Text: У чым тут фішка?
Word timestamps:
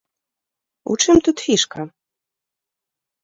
У 0.93 0.95
чым 1.03 1.17
тут 1.27 1.37
фішка? 1.47 1.79